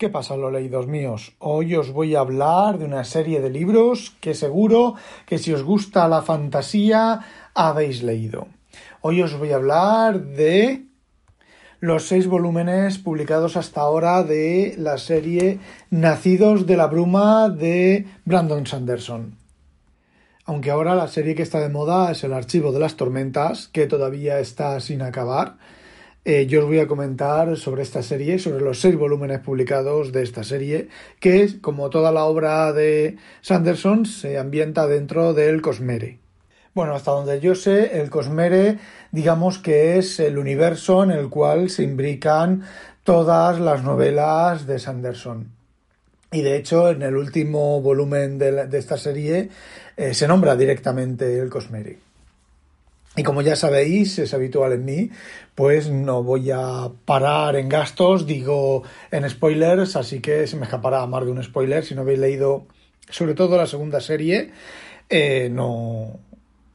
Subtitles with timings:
[0.00, 1.34] ¿Qué pasa, los leídos míos?
[1.40, 4.94] Hoy os voy a hablar de una serie de libros que seguro
[5.26, 7.20] que si os gusta la fantasía
[7.52, 8.48] habéis leído.
[9.02, 10.86] Hoy os voy a hablar de
[11.80, 15.58] los seis volúmenes publicados hasta ahora de la serie
[15.90, 19.36] Nacidos de la Bruma de Brandon Sanderson.
[20.46, 23.86] Aunque ahora la serie que está de moda es el Archivo de las Tormentas, que
[23.86, 25.58] todavía está sin acabar.
[26.26, 30.22] Eh, yo os voy a comentar sobre esta serie, sobre los seis volúmenes publicados de
[30.22, 36.18] esta serie, que como toda la obra de Sanderson, se ambienta dentro del Cosmere.
[36.74, 38.78] Bueno, hasta donde yo sé, el Cosmere,
[39.12, 42.64] digamos que es el universo en el cual se imbrican
[43.02, 45.48] todas las novelas de Sanderson.
[46.32, 49.48] Y de hecho, en el último volumen de, esta serie
[49.96, 52.09] eh, se nombra directamente el Cosmere.
[53.20, 55.10] Y como ya sabéis, es habitual en mí,
[55.54, 61.04] pues no voy a parar en gastos, digo en spoilers, así que se me escapará
[61.04, 61.84] más de un spoiler.
[61.84, 62.64] Si no habéis leído,
[63.10, 64.52] sobre todo la segunda serie,
[65.10, 66.18] eh, no,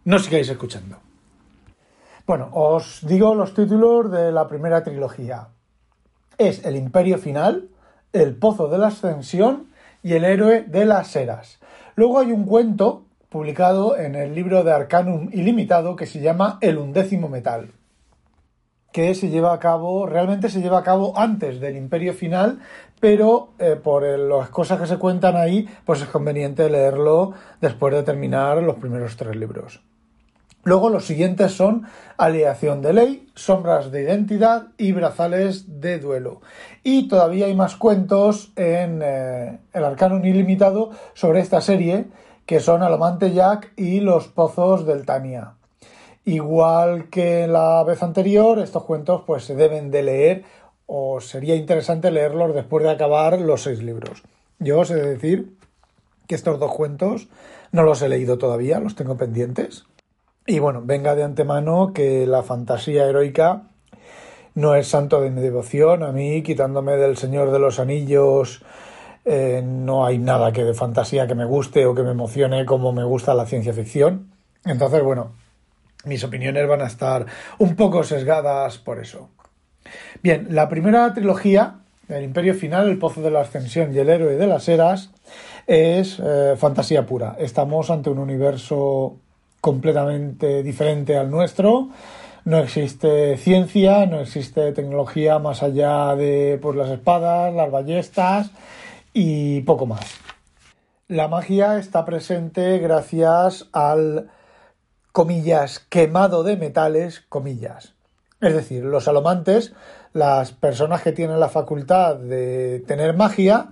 [0.04, 1.00] no sigáis escuchando.
[2.28, 5.48] Bueno, os digo los títulos de la primera trilogía.
[6.38, 7.70] Es El Imperio Final,
[8.14, 9.72] El Pozo de la Ascensión
[10.04, 11.58] y El Héroe de las Eras.
[11.96, 13.05] Luego hay un cuento
[13.36, 17.74] publicado en el libro de Arcanum Ilimitado que se llama El undécimo metal,
[18.94, 22.60] que se lleva a cabo, realmente se lleva a cabo antes del Imperio Final,
[23.02, 28.04] pero eh, por las cosas que se cuentan ahí, pues es conveniente leerlo después de
[28.04, 29.82] terminar los primeros tres libros.
[30.64, 36.40] Luego los siguientes son Aleación de Ley, Sombras de Identidad y Brazales de Duelo.
[36.84, 42.06] Y todavía hay más cuentos en eh, el Arcanum Ilimitado sobre esta serie
[42.46, 45.54] que son Alomante Jack y Los Pozos del Tania.
[46.26, 50.44] Igual que la vez anterior, estos cuentos pues se deben de leer
[50.88, 54.24] o sería interesante leerlos después de acabar los seis libros.
[54.60, 55.56] Yo os he de decir
[56.28, 57.28] que estos dos cuentos
[57.72, 59.86] no los he leído todavía, los tengo pendientes.
[60.48, 63.64] Y bueno, venga de antemano que la fantasía heroica
[64.54, 66.04] no es santo de mi devoción.
[66.04, 68.64] A mí, quitándome del Señor de los Anillos
[69.26, 72.94] eh, no hay nada que de fantasía que me guste o que me emocione como
[72.94, 74.32] me gusta la ciencia ficción.
[74.64, 75.32] Entonces, bueno,
[76.06, 77.26] mis opiniones van a estar
[77.58, 79.30] un poco sesgadas por eso.
[80.22, 81.78] Bien, la primera trilogía,
[82.08, 85.10] El Imperio Final, El Pozo de la Ascensión y El Héroe de las Eras,
[85.66, 87.36] es eh, fantasía pura.
[87.40, 89.18] Estamos ante un universo
[89.60, 91.90] completamente diferente al nuestro.
[92.44, 98.52] No existe ciencia, no existe tecnología más allá de pues, las espadas, las ballestas
[99.16, 100.20] y poco más.
[101.08, 104.30] La magia está presente gracias al,
[105.14, 107.96] comillas, quemado de metales, comillas.
[108.42, 109.74] Es decir, los alomantes,
[110.12, 113.70] las personas que tienen la facultad de tener magia,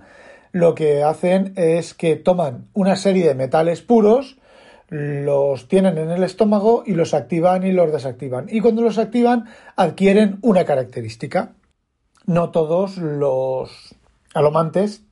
[0.50, 4.38] lo que hacen es que toman una serie de metales puros,
[4.88, 8.46] los tienen en el estómago y los activan y los desactivan.
[8.48, 9.44] Y cuando los activan
[9.76, 11.52] adquieren una característica.
[12.24, 13.94] No todos los
[14.32, 15.04] alomantes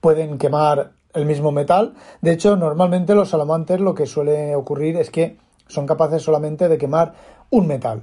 [0.00, 1.94] pueden quemar el mismo metal.
[2.20, 5.36] De hecho, normalmente los salamantes lo que suele ocurrir es que
[5.66, 7.14] son capaces solamente de quemar
[7.50, 8.02] un metal.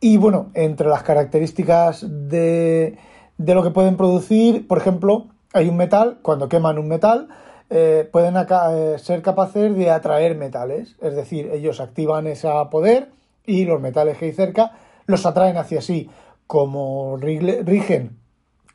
[0.00, 2.98] Y bueno, entre las características de,
[3.38, 7.28] de lo que pueden producir, por ejemplo, hay un metal, cuando queman un metal,
[7.70, 10.96] eh, pueden eh, ser capaces de atraer metales.
[11.00, 13.10] Es decir, ellos activan ese poder
[13.46, 14.72] y los metales que hay cerca
[15.06, 16.10] los atraen hacia sí.
[16.46, 18.19] Como rigen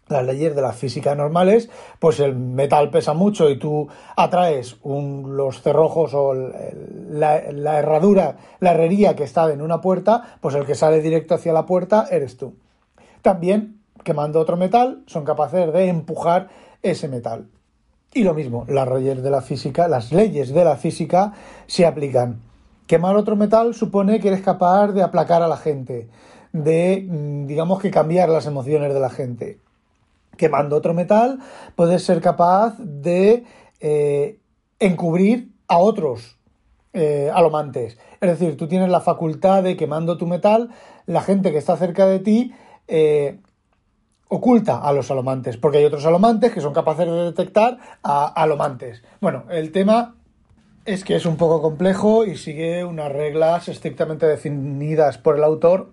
[0.08, 5.62] las leyes de la física normales, pues el metal pesa mucho y tú atraes los
[5.62, 11.02] cerrojos o la, herradura, la herrería que está en una puerta, pues el que sale
[11.02, 12.56] directo hacia la puerta eres tú.
[13.22, 16.50] También, quemando otro metal, son capaces de empujar
[16.84, 17.48] ese metal.
[18.14, 21.34] Y lo mismo, las leyes de la física, las leyes de la física
[21.66, 22.42] se aplican.
[22.88, 26.08] Quemar otro metal supone que eres capaz de aplacar a la gente,
[26.54, 29.58] de, mm, digamos que cambiar las emociones de la gente
[30.38, 31.40] quemando otro metal,
[31.75, 33.43] puedes ser capaz de
[33.79, 34.40] eh,
[34.79, 36.37] encubrir a otros
[36.93, 37.97] eh, alomantes.
[38.22, 40.70] Es decir, tú tienes la facultad de quemando tu metal,
[41.05, 42.53] la gente que está cerca de ti
[42.87, 43.40] eh,
[44.29, 49.03] oculta a los alomantes, porque hay otros alomantes que son capaces de detectar a alomantes.
[49.22, 50.16] Bueno, el tema
[50.85, 55.90] es que es un poco complejo y sigue unas reglas estrictamente definidas por el autor.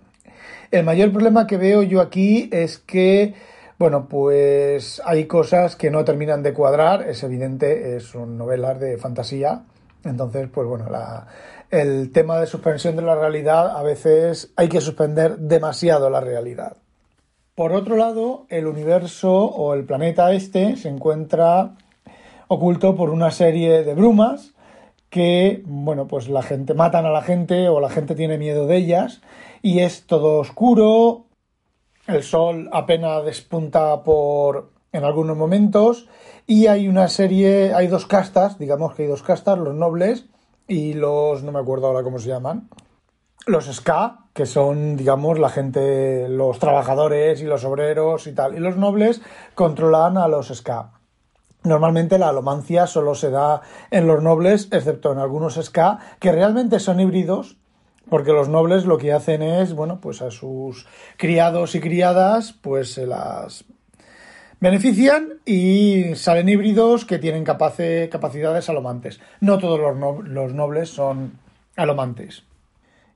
[0.71, 3.35] El mayor problema que veo yo aquí es que
[3.83, 9.65] bueno, pues hay cosas que no terminan de cuadrar, es evidente, son novelas de fantasía,
[10.05, 10.87] entonces, pues bueno,
[11.69, 16.77] el tema de suspensión de la realidad, a veces hay que suspender demasiado la realidad.
[17.57, 21.75] Por otro lado, el universo o el planeta este se encuentra
[22.47, 24.55] oculto por una serie de brumas
[25.11, 28.77] que, bueno, pues la gente matan a la gente o la gente tiene miedo de
[28.77, 29.23] ellas
[29.61, 31.25] y es todo oscuro,
[32.07, 36.09] el sol apenas despunta por en algunos momentos
[36.47, 40.27] y hay una serie, hay dos castas, digamos que hay dos castas, los nobles
[40.69, 42.69] y los, no me acuerdo ahora cómo se llaman,
[43.47, 48.61] los ska, que son, digamos, la gente, los trabajadores y los obreros y tal, y
[48.61, 49.21] los nobles
[49.55, 50.93] controlan a los ska.
[51.65, 56.81] Normalmente la alomancia solo se da en los nobles, excepto en algunos ska, que realmente
[56.81, 57.57] son híbridos,
[58.09, 62.93] porque los nobles lo que hacen es, bueno, pues a sus criados y criadas, pues
[62.93, 63.65] se las
[64.61, 69.21] benefician y salen híbridos que tienen capacidades alomantes.
[69.41, 71.39] No todos los, los nobles son
[71.77, 72.45] alomantes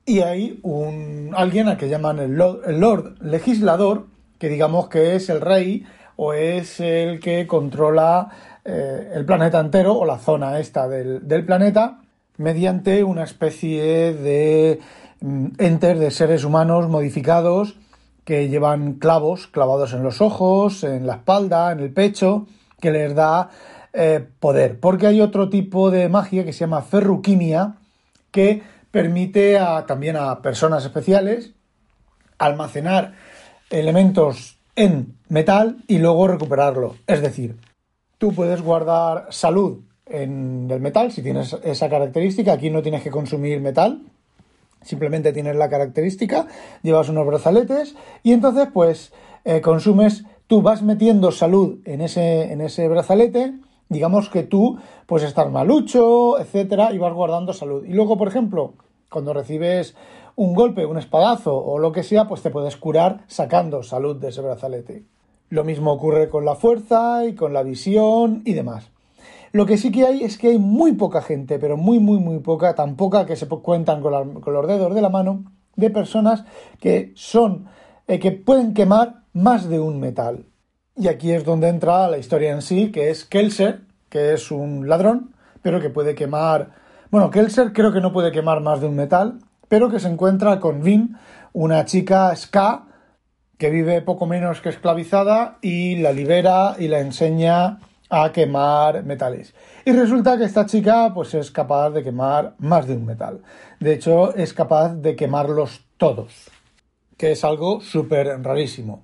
[0.07, 4.05] y hay un alguien a que llaman el Lord, legislador,
[4.39, 5.85] que digamos que es el rey
[6.15, 8.29] o es el que controla
[8.63, 11.99] eh, el planeta entero o la zona esta del, del planeta
[12.37, 14.79] mediante una especie de
[15.21, 17.75] mm, enter de seres humanos modificados
[18.23, 22.45] que llevan clavos clavados en los ojos, en la espalda, en el pecho,
[22.79, 23.49] que les da
[23.93, 24.79] eh, poder.
[24.79, 27.75] Porque hay otro tipo de magia que se llama ferruquimia,
[28.31, 28.61] que
[28.91, 31.53] permite a, también a personas especiales
[32.37, 33.13] almacenar
[33.69, 36.97] elementos en metal y luego recuperarlo.
[37.07, 37.57] Es decir,
[38.17, 42.53] tú puedes guardar salud en el metal si tienes esa característica.
[42.53, 44.01] Aquí no tienes que consumir metal,
[44.81, 46.47] simplemente tienes la característica,
[46.81, 49.13] llevas unos brazaletes y entonces pues
[49.45, 53.53] eh, consumes, tú vas metiendo salud en ese, en ese brazalete
[53.89, 57.85] digamos que tú pues estar malucho, etcétera, y vas guardando salud.
[57.85, 58.73] Y luego, por ejemplo,
[59.09, 59.95] cuando recibes
[60.35, 64.29] un golpe, un espadazo o lo que sea, pues te puedes curar sacando salud de
[64.29, 65.03] ese brazalete.
[65.49, 68.91] Lo mismo ocurre con la fuerza y con la visión y demás.
[69.51, 72.39] Lo que sí que hay es que hay muy poca gente, pero muy, muy, muy
[72.39, 75.45] poca, tan poca que se cuentan con, los dedos de la mano,
[75.75, 76.43] de personas
[76.79, 77.67] que son,
[78.07, 80.45] eh, que pueden quemar más de un metal.
[80.95, 84.89] Y aquí es donde entra la historia en sí, que es Kelser, que es un
[84.89, 86.71] ladrón, pero que puede quemar.
[87.11, 90.59] Bueno, Kelser creo que no puede quemar más de un metal, pero que se encuentra
[90.59, 91.17] con Vin,
[91.53, 92.85] una chica ska
[93.57, 97.79] que vive poco menos que esclavizada y la libera y la enseña
[98.09, 99.53] a quemar metales.
[99.85, 103.41] Y resulta que esta chica pues es capaz de quemar más de un metal.
[103.79, 106.49] De hecho, es capaz de quemarlos todos,
[107.17, 109.03] que es algo súper rarísimo.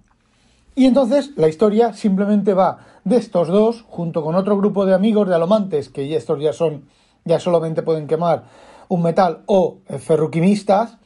[0.75, 5.27] Y entonces la historia simplemente va de estos dos, junto con otro grupo de amigos
[5.27, 6.85] de alomantes, que estos ya son,
[7.25, 8.45] ya solamente pueden quemar
[8.88, 10.97] un metal o ferruquimistas,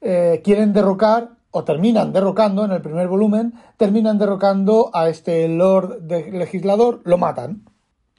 [0.00, 6.02] eh, quieren derrocar o terminan derrocando en el primer volumen, terminan derrocando a este Lord
[6.08, 7.62] legislador, lo matan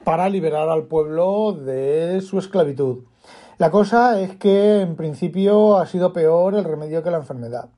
[0.04, 3.04] para liberar al pueblo de su esclavitud.
[3.58, 7.68] La cosa es que en principio ha sido peor el remedio que la enfermedad.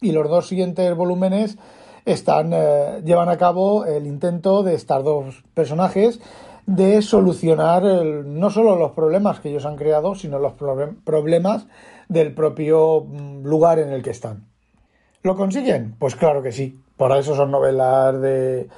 [0.00, 1.58] Y los dos siguientes volúmenes
[2.04, 6.20] están, eh, llevan a cabo el intento de estos dos personajes
[6.66, 11.68] de solucionar no solo los problemas que ellos han creado, sino los problemas
[12.08, 14.53] del propio mm, lugar en el que están.
[15.24, 15.96] ¿Lo consiguen?
[15.98, 16.78] Pues claro que sí.
[16.98, 18.68] Por eso son novelas de,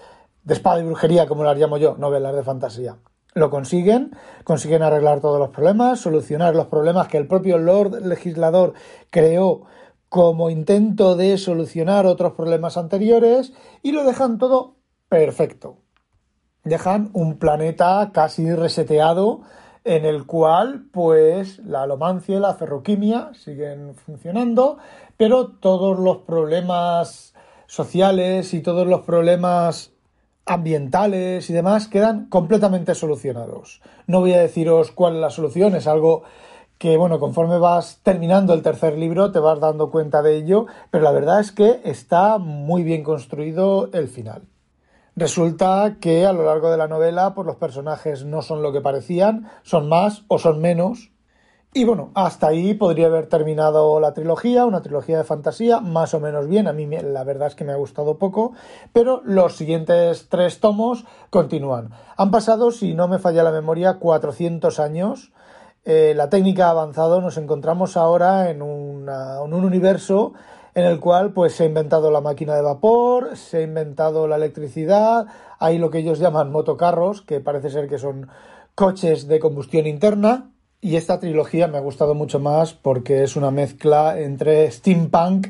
[0.45, 2.99] de espada y brujería, como las llamo yo, novelas de fantasía.
[3.35, 4.13] Lo consiguen,
[4.45, 8.75] consiguen arreglar todos los problemas, solucionar los problemas que el propio Lord Legislador
[9.11, 9.65] creó
[10.09, 14.77] como intento de solucionar otros problemas anteriores y lo dejan todo
[15.09, 15.79] perfecto.
[16.63, 19.41] Dejan un planeta casi reseteado
[19.87, 24.79] en el cual pues la alomancia y la ferroquimia siguen funcionando,
[25.17, 27.35] pero todos los problemas
[27.69, 29.93] sociales y todos los problemas
[30.45, 33.81] ambientales y demás quedan completamente solucionados.
[34.09, 36.25] No voy a deciros cuál es la solución, es algo
[36.79, 41.05] que bueno, conforme vas terminando el tercer libro te vas dando cuenta de ello, pero
[41.05, 44.43] la verdad es que está muy bien construido el final.
[45.17, 48.83] Resulta que a lo largo de la novela pues los personajes no son lo que
[48.83, 51.11] parecían, son más o son menos.
[51.73, 56.21] Y bueno, hasta ahí podría haber terminado la trilogía, una trilogía de fantasía, más o
[56.21, 56.69] menos bien.
[56.69, 58.53] A mí la verdad es que me ha gustado poco,
[58.93, 61.91] pero los siguientes tres tomos continúan.
[62.17, 65.33] Han pasado, si no me falla la memoria, 400 años
[65.89, 69.09] eh, la técnica ha avanzado, nos encontramos ahora en, un
[69.55, 70.33] universo
[70.77, 74.37] en el cual pues se ha inventado la máquina de vapor, se ha inventado la
[74.37, 75.27] electricidad,
[75.59, 78.29] hay lo que ellos llaman motocarros, que parece ser que son
[78.75, 80.51] coches de combustión interna,
[80.83, 85.49] y esta trilogía me ha gustado mucho más porque es una mezcla entre steampunk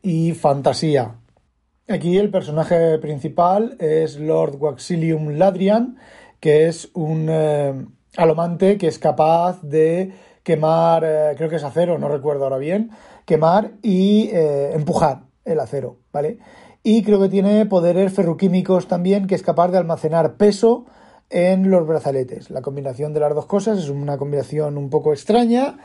[0.00, 1.16] y fantasía.
[1.88, 5.98] Aquí el personaje principal es Lord Waxilium Ladrian,
[6.38, 7.84] que es un eh,
[8.16, 10.12] alomante que es capaz de
[10.48, 12.90] quemar, eh, creo que es acero, no recuerdo ahora bien,
[13.26, 16.38] quemar y eh, empujar el acero, ¿vale?
[16.82, 20.86] Y creo que tiene poderes ferroquímicos también, que es capaz de almacenar peso
[21.28, 22.48] en los brazaletes.
[22.48, 25.76] La combinación de las dos cosas es una combinación un poco extraña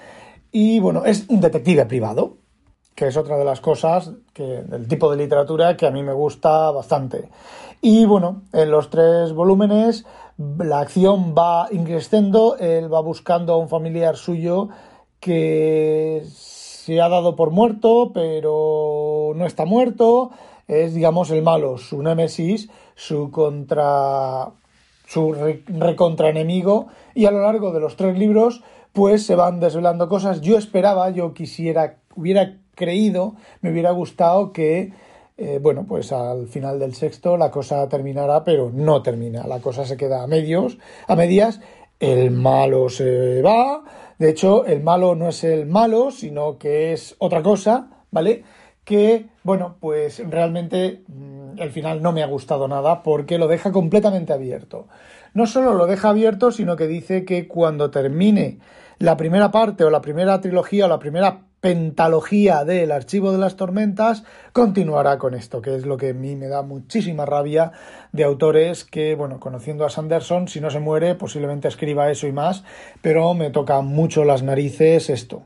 [0.49, 2.37] y bueno, es un detective privado,
[2.95, 6.13] que es otra de las cosas que, del tipo de literatura que a mí me
[6.13, 7.29] gusta bastante.
[7.81, 10.05] Y bueno, en los tres volúmenes
[10.37, 14.69] la acción va increciendo, él va buscando a un familiar suyo
[15.19, 20.31] que se ha dado por muerto, pero no está muerto,
[20.67, 24.51] es digamos el malo, su némesis, su contra
[25.05, 30.41] su recontraenemigo y a lo largo de los tres libros pues se van desvelando cosas.
[30.41, 34.93] Yo esperaba, yo quisiera, hubiera creído, me hubiera gustado que,
[35.37, 39.47] eh, bueno, pues al final del sexto la cosa terminara, pero no termina.
[39.47, 40.77] La cosa se queda a medios,
[41.07, 41.59] a medias.
[41.99, 43.83] El malo se va.
[44.17, 48.43] De hecho, el malo no es el malo, sino que es otra cosa, ¿vale?
[48.83, 53.71] Que, bueno, pues realmente mm, el final no me ha gustado nada porque lo deja
[53.71, 54.87] completamente abierto.
[55.33, 58.59] No solo lo deja abierto, sino que dice que cuando termine
[58.99, 63.55] la primera parte o la primera trilogía o la primera pentalogía del Archivo de las
[63.55, 67.71] Tormentas continuará con esto, que es lo que a mí me da muchísima rabia
[68.11, 72.33] de autores que, bueno, conociendo a Sanderson, si no se muere, posiblemente escriba eso y
[72.33, 72.65] más,
[73.01, 75.43] pero me toca mucho las narices esto.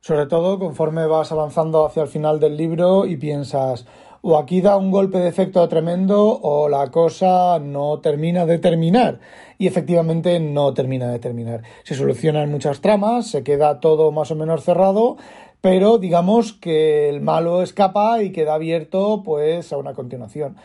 [0.00, 3.84] Sobre todo conforme vas avanzando hacia el final del libro y piensas,
[4.22, 9.20] o aquí da un golpe de efecto tremendo o la cosa no termina de terminar.
[9.58, 11.62] Y efectivamente no termina de terminar.
[11.84, 15.16] Se solucionan muchas tramas, se queda todo más o menos cerrado,
[15.60, 20.56] pero digamos que el malo escapa y queda abierto pues a una continuación.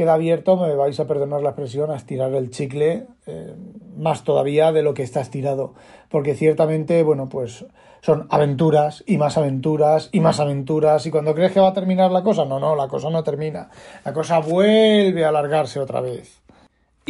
[0.00, 3.54] Queda abierto, me vais a perdonar la expresión, a estirar el chicle eh,
[3.98, 5.74] más todavía de lo que está estirado,
[6.08, 7.66] porque ciertamente, bueno, pues
[8.00, 12.10] son aventuras y más aventuras y más aventuras y cuando crees que va a terminar
[12.12, 13.68] la cosa, no, no, la cosa no termina,
[14.02, 16.39] la cosa vuelve a alargarse otra vez.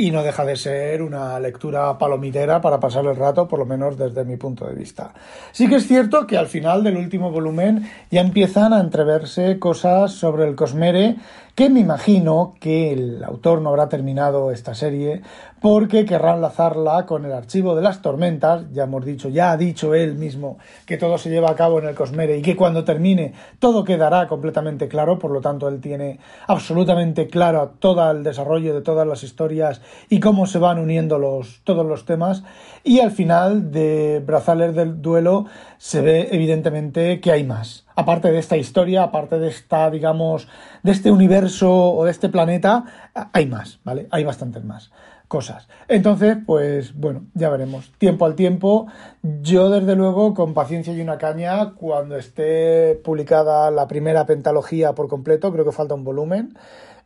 [0.01, 3.99] Y no deja de ser una lectura palomitera para pasar el rato, por lo menos
[3.99, 5.13] desde mi punto de vista.
[5.53, 10.13] Sí que es cierto que al final del último volumen ya empiezan a entreverse cosas
[10.13, 11.17] sobre el Cosmere
[11.55, 15.21] que me imagino que el autor no habrá terminado esta serie
[15.61, 19.95] porque querrá enlazarla con el archivo de las tormentas, ya hemos dicho, ya ha dicho
[19.95, 23.35] él mismo que todo se lleva a cabo en el Cosmere y que cuando termine
[23.59, 28.81] todo quedará completamente claro, por lo tanto él tiene absolutamente claro todo el desarrollo de
[28.81, 32.43] todas las historias y cómo se van uniendo los, todos los temas.
[32.83, 35.45] Y al final de Brazales del Duelo
[35.77, 37.85] se ve evidentemente que hay más.
[37.95, 40.49] Aparte de esta historia, aparte de esta, digamos,
[40.83, 42.85] de este universo o de este planeta,
[43.33, 44.09] hay más, ¿vale?
[44.11, 44.91] Hay bastantes más
[45.31, 45.69] cosas.
[45.87, 47.93] Entonces, pues bueno, ya veremos.
[47.99, 48.89] Tiempo al tiempo.
[49.23, 55.07] Yo, desde luego, con paciencia y una caña, cuando esté publicada la primera pentalogía por
[55.07, 56.59] completo, creo que falta un volumen,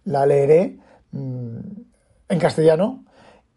[0.07, 0.79] la leeré
[1.13, 1.59] mm,
[2.31, 3.05] en castellano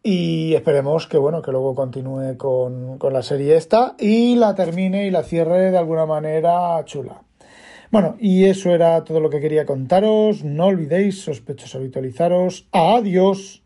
[0.04, 5.08] y esperemos que bueno que luego continúe con, con, la serie esta y la termine
[5.08, 7.22] y la cierre de alguna manera chula.
[7.90, 10.44] Bueno, y eso era todo lo que quería contaros.
[10.44, 12.68] No olvidéis, sospechosos, habitualizaros.
[12.74, 13.64] Adiós.